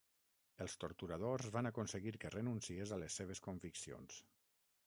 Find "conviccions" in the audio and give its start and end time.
3.51-4.23